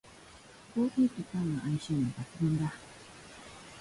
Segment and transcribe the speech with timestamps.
[0.73, 2.73] コーヒーとパンの相性も抜群だ